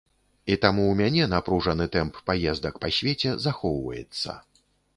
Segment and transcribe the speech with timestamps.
[0.53, 4.39] І таму ў мяне напружаны тэмп паездак па свеце захоўваецца.